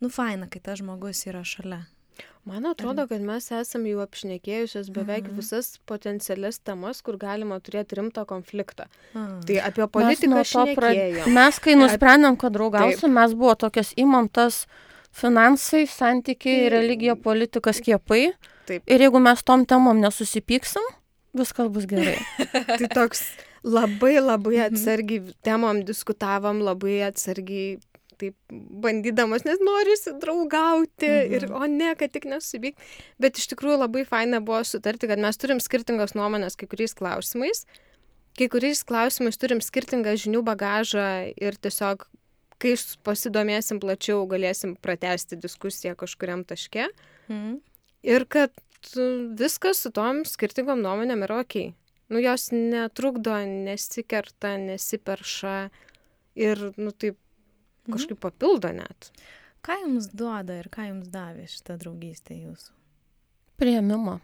nu, 0.00 0.08
faina, 0.10 0.48
kai 0.50 0.60
tas 0.60 0.78
žmogus 0.82 1.26
yra 1.26 1.44
šalia. 1.44 1.86
Man 2.44 2.64
atrodo, 2.66 3.04
kad 3.06 3.20
mes 3.22 3.46
esame 3.54 3.92
jau 3.92 4.00
apšnekėjusios 4.02 4.88
beveik 4.90 5.28
Mhm. 5.28 5.36
visas 5.36 5.78
potencialias 5.86 6.58
temas, 6.58 7.00
kur 7.02 7.16
galima 7.16 7.60
turėti 7.60 7.94
rimtą 7.94 8.24
konfliktą. 8.26 8.86
A. 9.14 9.40
Tai 9.46 9.58
apie 9.62 9.82
Mes 9.84 9.90
politiką 9.92 10.28
nuo 10.32 10.42
to 10.42 10.64
pra- 10.74 10.90
šnekėjom. 10.94 11.32
Mes, 11.34 11.58
kai 11.60 11.74
nusprendėm, 11.76 12.36
kad 12.38 12.52
draugausim, 12.52 13.12
mes 13.12 13.34
buvo 13.34 13.54
tokias 13.54 13.94
įmantas 13.94 14.66
finansai, 15.12 15.86
santykiai, 15.86 16.68
religija, 16.70 17.14
politika, 17.16 17.70
skiepai. 17.72 18.32
Taip. 18.66 18.82
Ir 18.86 18.98
jeigu 19.00 19.20
mes 19.22 19.42
tom 19.42 19.64
temom 19.64 20.00
nesusipyksim, 20.00 20.82
viskas 21.38 21.70
bus 21.72 21.86
gerai. 21.90 22.18
Tai 22.78 22.88
toks 22.94 23.22
labai 23.64 24.16
labai 24.20 24.56
Mhm. 24.58 24.74
atsargiai 24.74 25.34
temom 25.46 25.84
diskutavom, 25.86 26.60
labai 26.62 27.00
atsargiai 27.08 27.78
taip 28.18 28.34
bandydamas, 28.50 29.44
nes 29.46 29.60
norisi 29.62 30.10
draugauti 30.18 31.06
Mhm. 31.06 31.34
ir, 31.36 31.52
o 31.54 31.66
ne, 31.70 31.94
kad 31.94 32.10
tik 32.12 32.24
nesubėg. 32.26 32.74
Bet 33.18 33.38
iš 33.38 33.46
tikrųjų 33.54 33.78
labai 33.78 34.04
faina 34.06 34.40
buvo 34.42 34.64
sutarti, 34.66 35.06
kad 35.06 35.18
mes 35.22 35.36
turim 35.38 35.60
skirtingas 35.62 36.14
nuomonės 36.18 36.56
kai 36.58 36.66
kuriais 36.66 36.94
klausimais. 36.98 37.64
Kai 38.38 38.48
kuriais 38.48 38.82
klausimais 38.86 39.38
turim 39.38 39.58
skirtingą 39.62 40.14
žinių 40.18 40.42
bagažą 40.46 41.32
ir 41.36 41.52
tiesiog, 41.58 42.06
kai 42.58 42.74
pasidomėsim 43.06 43.78
plačiau, 43.78 44.26
galėsim 44.26 44.76
pratesti 44.82 45.38
diskusiją 45.38 45.94
kažkuriam 45.94 46.44
taške. 46.44 46.88
Mhm. 47.28 47.60
Ir 48.02 48.24
kad 48.26 48.50
viskas 49.38 49.82
su 49.84 49.90
tom 49.90 50.24
skirtingom 50.24 50.80
nuomonėm 50.82 51.24
yra 51.26 51.40
ok. 51.44 51.54
Nu, 52.08 52.20
jos 52.24 52.48
netrukdo, 52.52 53.34
nesikerta, 53.66 54.54
nesiperša 54.56 55.56
ir, 56.40 56.72
nu, 56.76 56.90
taip 56.92 57.16
Mhm. 57.88 57.96
kažkaip 57.96 58.18
papildo 58.20 58.72
net. 58.72 59.10
Ką 59.64 59.72
jums 59.82 60.08
duoda 60.14 60.58
ir 60.58 60.68
ką 60.68 60.88
jums 60.88 61.08
davė 61.08 61.46
šitą 61.48 61.78
draugystę 61.78 62.34
jūsų? 62.36 62.70
Prieimimą. 63.58 64.20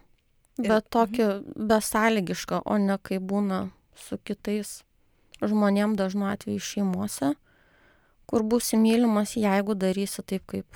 Ir- 0.59 0.69
Bet 0.69 0.91
tokį 0.91 1.27
besąlygišką, 1.57 2.63
o 2.67 2.77
ne 2.79 2.99
kaip 2.99 3.23
būna 3.23 3.71
su 3.97 4.19
kitais 4.19 4.83
žmonėm 5.43 5.97
dažnu 5.97 6.25
atveju 6.31 6.61
šeimose, 6.61 7.35
kur 8.27 8.43
būsi 8.43 8.77
mylimas, 8.79 9.35
jeigu 9.35 9.75
darysi 9.75 10.23
taip, 10.25 10.47
kaip 10.47 10.67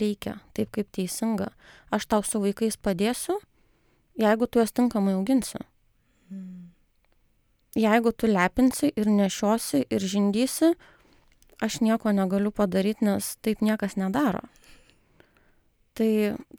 reikia, 0.00 0.38
taip, 0.56 0.70
kaip 0.74 0.90
teisinga. 0.94 1.50
Aš 1.94 2.06
tau 2.10 2.24
su 2.26 2.40
vaikais 2.42 2.76
padėsiu, 2.76 3.38
jeigu 4.20 4.48
tu 4.48 4.60
juos 4.60 4.74
tinkamai 4.76 5.16
auginsi. 5.16 5.60
Mm. 6.30 6.70
Jeigu 7.76 8.12
tu 8.16 8.28
lepinsi 8.30 8.92
ir 8.96 9.08
nešiosi 9.12 9.84
ir 9.92 10.04
žindysi, 10.12 10.72
aš 11.60 11.80
nieko 11.84 12.12
negaliu 12.12 12.52
padaryti, 12.52 13.04
nes 13.04 13.34
taip 13.44 13.60
niekas 13.64 13.98
nedaro. 14.00 14.44
Tai 15.96 16.10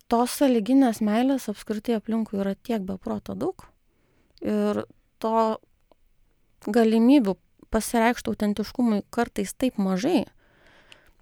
tos 0.10 0.38
saliginės 0.40 1.02
meilės 1.06 1.50
apskritai 1.50 1.98
aplinkui 1.98 2.40
yra 2.42 2.56
tiek 2.56 2.82
beproto 2.86 3.36
daug. 3.38 3.66
Ir 4.42 4.86
to 5.22 5.58
galimybių 6.66 7.36
pasireikšti 7.74 8.32
autentiškumui 8.32 9.04
kartais 9.14 9.54
taip 9.54 9.78
mažai. 9.82 10.26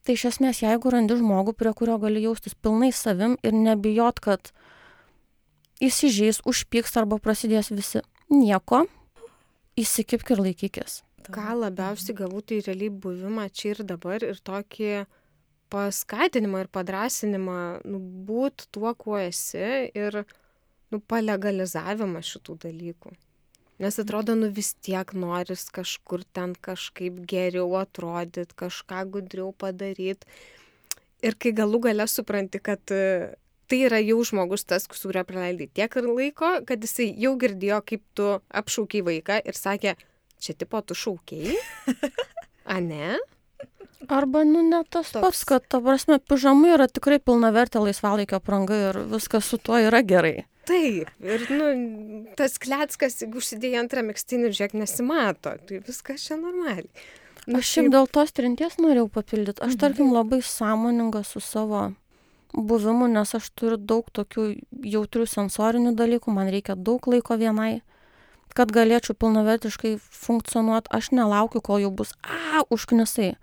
Tai 0.05 0.13
iš 0.13 0.27
esmės, 0.29 0.62
jeigu 0.62 0.91
randi 0.93 1.15
žmogų, 1.17 1.55
prie 1.57 1.71
kurio 1.74 1.97
gali 1.97 2.21
jaustis 2.21 2.53
pilnai 2.53 2.91
savim 2.93 3.39
ir 3.41 3.55
nebijot, 3.57 4.21
kad 4.21 4.51
įsižeis, 5.81 6.43
užpyks 6.45 6.93
arba 7.01 7.17
prasidės 7.17 7.71
visi 7.74 8.03
nieko, 8.29 8.83
įsikipk 9.81 10.35
ir 10.35 10.43
laikykis. 10.45 11.01
Ką 11.25 11.55
labiausiai 11.57 12.13
gavau, 12.19 12.43
tai 12.45 12.62
realiai 12.62 12.93
buvimą 12.93 13.47
čia 13.50 13.71
ir 13.74 13.81
dabar 13.89 14.21
ir 14.21 14.38
tokį 14.45 14.91
paskatinimą 15.74 16.62
ir 16.67 16.69
padrasinimą 16.69 17.59
nu, 17.89 18.00
būt 18.29 18.67
tuo, 18.69 18.93
kuo 18.93 19.17
esi 19.17 19.89
ir 19.89 20.21
nu, 20.93 21.01
palegalizavimą 21.01 22.21
šitų 22.29 22.59
dalykų. 22.67 23.15
Nes 23.79 23.98
atrodo, 24.00 24.38
nu 24.39 24.48
vis 24.55 24.72
tiek 24.86 25.10
noris 25.20 25.65
kažkur 25.75 26.24
ten 26.36 26.53
kažkaip 26.55 27.17
geriau 27.27 27.74
atrodyti, 27.82 28.55
kažką 28.55 29.01
gudriau 29.12 29.51
padaryti. 29.51 30.29
Ir 31.25 31.36
kai 31.36 31.51
galų 31.58 31.82
gale 31.89 32.05
supranti, 32.08 32.62
kad 32.63 32.94
e, 32.96 33.36
tai 33.67 33.82
yra 33.89 34.00
jau 34.00 34.22
žmogus 34.24 34.63
tas, 34.70 34.88
su 34.88 35.10
kuriuo 35.10 35.25
praleidai 35.27 35.67
tiek 35.67 36.00
ir 36.00 36.08
laiko, 36.08 36.51
kad 36.67 36.84
jisai 36.88 37.10
jau 37.20 37.34
girdėjo, 37.41 37.82
kaip 37.91 38.03
tu 38.15 38.29
apšaukiai 38.62 39.03
vaiką 39.10 39.39
ir 39.44 39.60
sakė, 39.60 39.96
čia 40.39 40.55
tipo 40.55 40.79
tu 40.79 40.96
šaukiai. 40.96 41.58
A 42.75 42.79
ne? 42.79 43.17
Arba, 44.12 44.44
nu, 44.46 44.62
ne 44.62 44.82
tas 44.90 45.10
Toks. 45.12 45.22
pats, 45.24 45.44
kad, 45.50 45.66
ta 45.72 45.80
prasme, 45.82 46.20
pižamai 46.20 46.75
yra 46.75 46.88
tikrai 46.92 47.18
pilnavertė 47.24 47.82
laisvalaikio 47.82 48.42
pranga 48.44 48.78
ir 48.90 49.00
viskas 49.10 49.48
su 49.50 49.58
tuo 49.58 49.80
yra 49.82 50.04
gerai. 50.06 50.46
Taip. 50.66 51.12
Ir, 51.22 51.46
nu, 51.54 51.68
tas 52.38 52.58
kleckas, 52.62 53.20
jeigu 53.22 53.40
užsidėjai 53.42 53.84
antrą 53.84 54.04
mėgstinį, 54.06 54.50
žiūrėk, 54.52 54.75
nesimato. 54.82 55.56
Tai 55.68 55.82
viskas 55.86 56.25
čia 56.25 56.40
normaliai. 56.42 56.90
Nu, 57.46 57.60
Aš 57.62 57.75
šiaip 57.75 57.92
dėl 57.94 58.08
tos 58.10 58.34
trinties 58.34 58.80
norėjau 58.82 59.08
papildyti. 59.20 59.62
Aš, 59.62 59.78
tarkim, 59.82 60.10
labai 60.14 60.42
sąmoninga 60.42 61.22
su 61.28 61.42
savo 61.44 61.92
buvimu, 62.56 63.08
nes 63.12 63.36
aš 63.38 63.52
turiu 63.58 63.78
daug 63.78 64.08
tokių 64.16 64.48
jautrių 64.96 65.28
sensorinių 65.30 65.94
dalykų, 65.98 66.34
man 66.34 66.50
reikia 66.50 66.74
daug 66.78 67.06
laiko 67.12 67.38
vienai, 67.38 67.84
kad 68.58 68.72
galėčiau 68.74 69.14
pilnavertiškai 69.20 69.98
funkcionuoti. 70.00 70.90
Aš 70.96 71.12
nelaukiu, 71.14 71.62
kol 71.62 71.84
jau 71.84 71.92
bus, 71.94 72.16
a, 72.24 72.64
užknisai. 72.74 73.36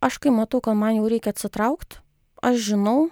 Aš 0.00 0.18
kai 0.22 0.30
matau, 0.30 0.60
kad 0.62 0.76
man 0.78 0.94
jau 0.96 1.08
reikia 1.10 1.32
atsitraukti, 1.34 1.98
aš 2.42 2.60
žinau 2.70 3.08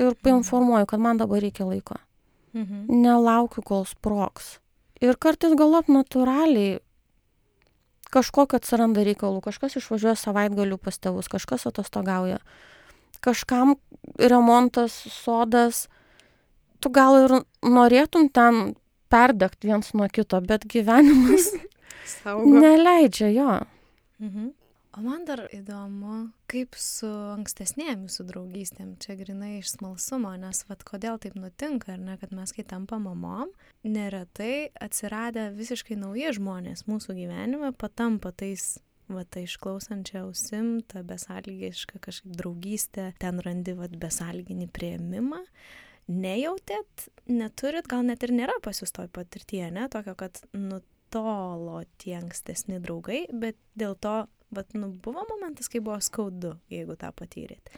ir 0.00 0.14
painformuoju, 0.24 0.86
kad 0.88 1.00
man 1.00 1.20
dabar 1.20 1.42
reikia 1.44 1.66
laiko. 1.68 1.98
Mhm. 2.56 2.86
Nelaukiu, 2.88 3.62
kol 3.62 3.84
sproks. 3.84 4.58
Ir 5.00 5.16
kartais 5.20 5.52
galop 5.56 5.88
natūraliai 5.88 6.80
kažkokio 8.10 8.58
atsiranda 8.58 9.04
reikalų, 9.06 9.40
kažkas 9.44 9.78
išvažiuoja 9.78 10.16
savaitgalių 10.18 10.80
pas 10.82 10.98
tėvus, 10.98 11.28
kažkas 11.30 11.68
atostogauja, 11.70 12.40
kažkam 13.22 13.76
remontas, 14.18 14.96
sodas, 15.14 15.84
tu 16.82 16.90
gal 16.90 17.20
ir 17.22 17.36
norėtum 17.62 18.26
ten 18.32 18.74
perdegti 19.12 19.70
viens 19.70 19.92
nuo 19.94 20.08
kito, 20.10 20.40
bet 20.42 20.66
gyvenimas 20.70 21.52
saugo. 22.18 22.48
neleidžia 22.50 23.30
jo. 23.34 23.60
Mhm. 24.18 24.50
O 24.98 25.04
man 25.06 25.22
dar 25.22 25.44
įdomu, 25.54 26.32
kaip 26.50 26.74
su 26.74 27.06
ankstesnėm 27.36 28.08
jūsų 28.08 28.24
draugystėm, 28.26 28.96
čia 28.98 29.14
grinai 29.20 29.60
iš 29.60 29.76
smalsumo, 29.76 30.32
nes 30.42 30.64
vad 30.66 30.82
kodėl 30.88 31.20
taip 31.22 31.36
nutinka, 31.38 31.92
ar 31.94 32.00
ne, 32.02 32.16
kad 32.18 32.34
mes 32.34 32.50
kai 32.56 32.64
tampam 32.66 33.06
mamom, 33.06 33.52
neretai 33.86 34.72
atsiradę 34.82 35.52
visiškai 35.54 35.94
nauji 36.00 36.32
žmonės 36.40 36.88
mūsų 36.90 37.14
gyvenime 37.20 37.70
patampa 37.78 38.32
tais 38.34 38.80
va 39.10 39.22
tai 39.26 39.44
išklausančia 39.46 40.24
ausim, 40.24 40.80
ta 40.86 41.04
besalgiška 41.06 42.00
kažkaip 42.02 42.34
draugystė, 42.38 43.10
ten 43.22 43.38
randi 43.44 43.74
va 43.78 43.86
besalginį 43.90 44.70
prieimimą. 44.74 45.40
Nejautėt, 46.10 47.06
neturit, 47.30 47.86
gal 47.90 48.02
net 48.06 48.26
ir 48.26 48.34
nėra 48.34 48.58
pas 48.64 48.82
jūs 48.82 48.90
toj 48.94 49.10
patirtyje, 49.14 49.70
ne, 49.74 49.86
tokio, 49.92 50.16
kad 50.18 50.42
nutolo 50.56 51.84
tie 52.02 52.16
ankstesni 52.18 52.80
draugai, 52.82 53.24
bet 53.30 53.58
dėl 53.78 53.94
to, 54.02 54.24
bet 54.54 54.74
nu, 54.74 54.90
buvo 55.04 55.24
momentas, 55.28 55.70
kai 55.70 55.82
buvo 55.84 55.98
skaudu, 56.02 56.56
jeigu 56.72 56.96
tą 57.00 57.12
patyrėt. 57.16 57.72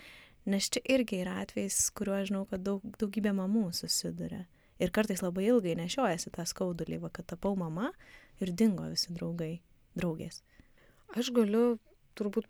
Nes 0.48 0.66
čia 0.72 0.82
irgi 0.90 1.20
yra 1.22 1.38
atvejs, 1.44 1.78
kuriuo 1.94 2.16
aš 2.18 2.32
žinau, 2.32 2.42
kad 2.50 2.64
daug, 2.66 2.82
daugybė 2.98 3.34
mamų 3.38 3.68
susiduria. 3.78 4.46
Ir 4.82 4.90
kartais 4.90 5.22
labai 5.22 5.46
ilgai 5.46 5.76
nešiojasi 5.78 6.32
tą 6.34 6.46
skaudulį, 6.48 6.98
va, 7.04 7.12
kad 7.14 7.28
tapau 7.30 7.54
mama 7.58 7.92
ir 8.42 8.50
dingo 8.50 8.88
visi 8.90 9.14
draugai, 9.14 9.60
draugės. 9.94 10.40
Aš 11.14 11.30
galiu 11.36 11.76
turbūt 12.18 12.48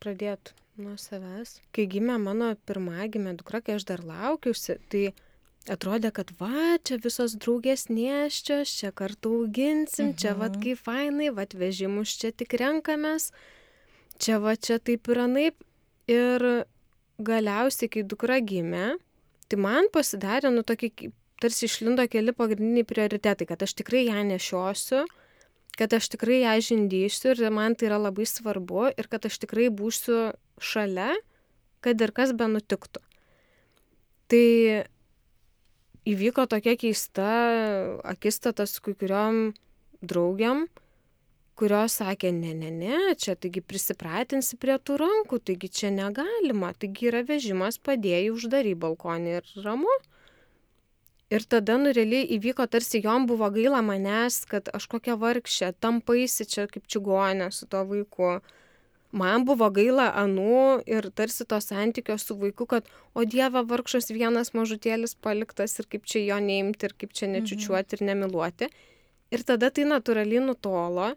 pradėti 0.00 0.54
nuo 0.80 0.94
savęs. 1.00 1.58
Kai 1.74 1.86
gimė 1.90 2.16
mano 2.22 2.52
pirmagimė 2.68 3.36
dukra, 3.40 3.60
kai 3.64 3.76
aš 3.76 3.86
dar 3.88 4.04
laukiausi, 4.06 4.78
tai 4.92 5.04
atrodė, 5.72 6.12
kad 6.14 6.30
va, 6.40 6.76
čia 6.86 6.98
visos 7.02 7.34
draugės 7.40 7.88
neščios, 7.90 8.72
čia 8.80 8.92
kartu 8.96 9.32
auginsim, 9.42 10.12
mhm. 10.12 10.18
čia 10.22 10.34
va, 10.38 10.50
kaip 10.52 10.82
fainai, 10.86 11.32
va, 11.34 11.46
vežimus 11.52 12.16
čia 12.20 12.32
tik 12.32 12.56
renkamės, 12.60 13.32
čia 14.18 14.38
va, 14.42 14.56
čia 14.56 14.78
taip 14.78 15.08
ir 15.12 15.22
anaip. 15.24 15.62
Ir 16.06 16.42
galiausiai, 17.18 17.90
kai 17.90 18.02
dukra 18.06 18.38
gimė, 18.38 18.96
tai 19.50 19.58
man 19.58 19.88
pasidarė, 19.90 20.52
nu, 20.54 20.62
tokį, 20.62 20.90
kaip- 20.94 21.16
tarsi 21.40 21.66
išlindo 21.66 22.04
keli 22.08 22.32
pagrindiniai 22.32 22.86
prioritetai, 22.88 23.46
kad 23.48 23.62
aš 23.62 23.74
tikrai 23.80 24.06
ją 24.06 24.22
nešiosiu, 24.24 25.04
kad 25.76 25.92
aš 25.92 26.08
tikrai 26.14 26.40
ją 26.44 26.54
žindysiu 26.68 27.34
ir 27.34 27.50
man 27.52 27.74
tai 27.76 27.90
yra 27.90 27.98
labai 28.00 28.24
svarbu 28.24 28.92
ir 28.96 29.08
kad 29.12 29.26
aš 29.28 29.38
tikrai 29.44 29.68
būsiu 29.68 30.32
šalia, 30.60 31.12
kad 31.84 32.00
ir 32.00 32.12
kas 32.16 32.32
be 32.32 32.48
nutiktų. 32.48 33.02
Tai 34.32 34.46
įvyko 36.06 36.46
tokia 36.48 36.76
keista 36.80 37.28
akistata 38.06 38.66
su 38.66 38.80
kai 38.82 38.94
kuriuom 38.94 39.52
draugiam, 40.02 40.66
kurios 41.56 41.96
sakė, 42.00 42.32
ne, 42.36 42.52
ne, 42.54 42.70
ne, 42.70 42.98
čia 43.20 43.34
taigi 43.40 43.62
prisipratinsi 43.64 44.58
prie 44.60 44.76
tų 44.78 44.98
rankų, 45.02 45.40
taigi 45.48 45.70
čia 45.80 45.92
negalima, 45.94 46.74
taigi 46.76 47.08
yra 47.10 47.22
vežimas 47.26 47.80
padėjai 47.80 48.28
uždary 48.34 48.76
balkonį 48.76 49.38
ir 49.38 49.56
ramu. 49.64 49.94
Ir 51.32 51.42
tada, 51.50 51.74
nu, 51.82 51.90
realiai 51.90 52.28
įvyko, 52.36 52.68
tarsi 52.70 53.00
jom 53.02 53.24
buvo 53.26 53.48
gaila 53.50 53.80
manęs, 53.82 54.44
kad 54.46 54.68
aš 54.76 54.86
kokia 54.92 55.16
vargšė, 55.18 55.72
tampaisi 55.82 56.46
čia 56.46 56.68
kaip 56.70 56.86
čigonė 56.86 57.50
su 57.50 57.66
to 57.66 57.82
vaiku. 57.88 58.36
Man 59.16 59.46
buvo 59.48 59.66
gaila 59.74 60.10
anų 60.20 60.84
ir 60.86 61.08
tarsi 61.18 61.46
to 61.48 61.58
santykio 61.62 62.14
su 62.20 62.36
vaiku, 62.38 62.68
kad, 62.70 62.86
o 63.16 63.24
Dieve, 63.26 63.64
vargšas 63.66 64.12
vienas 64.14 64.52
mažutėlis 64.54 65.16
paliktas 65.18 65.74
ir 65.80 65.88
kaip 65.90 66.06
čia 66.06 66.22
jo 66.28 66.38
neimti 66.42 66.86
ir 66.86 66.94
kaip 67.00 67.16
čia 67.16 67.30
nečiučiuoti 67.32 67.98
ir 67.98 68.06
nemiluoti. 68.12 68.70
Ir 69.34 69.42
tada 69.46 69.72
tai 69.74 69.88
natūraliai 69.88 70.44
nutolo 70.46 71.14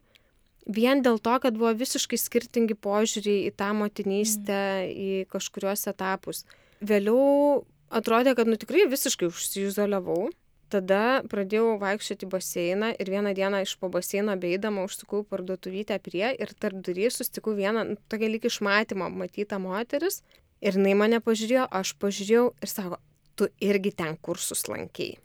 vien 0.70 1.02
dėl 1.06 1.20
to, 1.24 1.36
kad 1.42 1.58
buvo 1.58 1.74
visiškai 1.78 2.20
skirtingi 2.22 2.78
požiūriai 2.78 3.50
į 3.50 3.56
tą 3.58 3.72
motinystę, 3.78 4.62
mm. 4.86 4.92
į 4.94 5.10
kažkuriuos 5.34 5.88
etapus. 5.92 6.46
Vėliau 6.80 7.64
atrodė, 7.90 8.36
kad 8.38 8.50
nu 8.50 8.60
tikrai 8.60 8.86
visiškai 8.90 9.30
užsiizoliavau. 9.30 10.30
Tada 10.70 11.24
pradėjau 11.26 11.80
vaikščioti 11.82 12.28
baseiną 12.30 12.92
ir 13.02 13.10
vieną 13.10 13.32
dieną 13.34 13.64
iš 13.66 13.72
po 13.82 13.90
baseino 13.90 14.36
beidama 14.38 14.84
užsukau 14.86 15.24
parduotuvytę 15.26 15.98
prie 16.06 16.28
ir 16.38 16.54
tarp 16.62 16.84
durys 16.86 17.18
sustikau 17.18 17.56
vieną, 17.58 17.88
nu, 17.88 17.98
tokia 18.06 18.30
lyg 18.30 18.46
iš 18.46 18.60
matymo 18.62 19.08
matytą 19.10 19.58
moteris 19.64 20.22
ir 20.62 20.78
jinai 20.78 20.94
mane 21.00 21.20
pažiūrėjo, 21.26 21.66
aš 21.74 21.96
pažiūrėjau 21.98 22.46
ir 22.62 22.70
sako, 22.70 23.02
tu 23.34 23.50
irgi 23.66 23.96
ten 23.98 24.14
kursus 24.22 24.68
lankiai. 24.70 25.18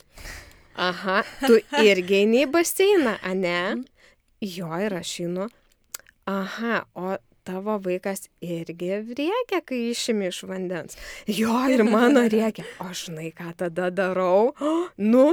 Aha, 0.81 1.21
tu 1.45 1.61
irgi 1.85 2.23
eini 2.23 2.41
į 2.47 2.51
baseiną, 2.51 3.19
ane? 3.21 3.85
Jo, 4.45 4.69
ir 4.77 4.93
aš 4.93 5.19
einu. 5.25 5.47
Aha, 6.29 6.83
o 6.93 7.15
tavo 7.45 7.77
vaikas 7.81 8.27
irgi 8.43 8.91
rėkia, 9.17 9.61
kai 9.65 9.79
išimi 9.91 10.29
iš 10.29 10.43
vandens. 10.49 10.97
Jo, 11.29 11.63
ir 11.71 11.81
mano 11.87 12.25
rėkia. 12.29 12.65
O 12.81 12.89
žinai, 12.97 13.31
ką 13.37 13.53
tada 13.57 13.89
darau? 13.93 14.51
Oh, 14.59 14.87
nu, 14.97 15.25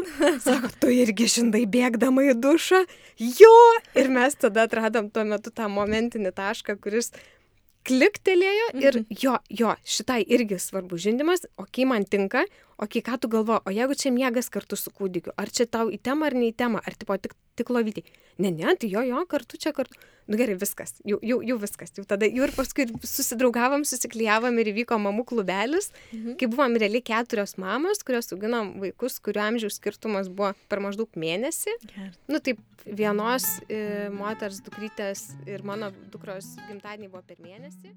sako, 0.45 0.73
tu 0.81 0.93
irgi 0.93 1.29
žinai 1.37 1.65
bėgdama 1.77 2.25
į 2.31 2.39
dušą. 2.41 2.83
Jo, 3.41 3.55
ir 3.99 4.13
mes 4.13 4.37
tada 4.41 4.67
atradom 4.69 5.13
tuo 5.13 5.25
metu 5.29 5.53
tą 5.53 5.69
momentinį 5.73 6.35
tašką, 6.37 6.79
kuris 6.81 7.13
kliktelėjo 7.89 8.69
ir 8.79 9.01
mhm. 9.01 9.23
jo, 9.25 9.37
jo, 9.51 9.73
šitai 9.85 10.21
irgi 10.23 10.61
svarbu 10.63 11.01
žindimas, 11.03 11.49
o 11.59 11.67
kai 11.67 11.89
man 11.89 12.07
tinka, 12.09 12.45
o 12.83 12.89
kai 12.91 13.03
ką 13.07 13.19
tu 13.23 13.31
galvo, 13.31 13.61
o 13.63 13.71
jeigu 13.71 13.95
čia 13.99 14.11
miegas 14.15 14.51
kartu 14.53 14.77
su 14.79 14.91
kūdikiu, 14.91 15.35
ar 15.39 15.51
čia 15.55 15.69
tau 15.71 15.91
į 15.93 16.01
temą 16.03 16.27
ar 16.29 16.37
ne 16.39 16.49
į 16.51 16.57
temą, 16.59 16.83
ar 16.83 16.97
tipo 16.99 17.15
tik, 17.23 17.37
tik 17.59 17.71
lovytį. 17.71 18.03
Ne, 18.43 18.51
ne, 18.51 18.73
tai 18.81 18.89
jo, 18.91 19.05
jo, 19.07 19.21
kartu 19.31 19.61
čia 19.61 19.75
kartu. 19.77 20.01
Nu 20.31 20.39
gerai, 20.39 20.55
viskas, 20.59 20.95
jau, 21.07 21.19
jau, 21.27 21.41
jau 21.43 21.57
viskas. 21.61 21.93
Jau 21.99 22.05
tada 22.09 22.29
jau 22.31 22.47
ir 22.47 22.53
paskui 22.55 22.87
susidraugavom, 23.07 23.83
susiklyjavom 23.87 24.59
ir 24.63 24.71
įvyko 24.73 24.99
mamų 25.03 25.27
klubelis, 25.29 25.91
mhm. 26.13 26.37
kai 26.41 26.49
buvom 26.51 26.79
realiai 26.81 27.05
keturios 27.05 27.57
mamos, 27.61 28.03
kurios 28.07 28.31
auginom 28.35 28.77
vaikus, 28.83 29.19
kuriuo 29.23 29.45
amžiaus 29.51 29.79
skirtumas 29.81 30.31
buvo 30.33 30.53
per 30.71 30.83
maždaug 30.85 31.11
mėnesį. 31.19 31.77
Gerai. 31.91 32.11
Nu 32.31 32.43
taip, 32.43 32.63
vienos 32.87 33.49
e, 33.69 34.11
moters 34.15 34.63
dukrytės 34.65 35.29
ir 35.51 35.67
mano 35.67 35.93
dukros 36.15 36.55
gimtadieniai 36.69 37.11
buvo 37.13 37.27
per 37.27 37.43
mėnesį. 37.43 37.97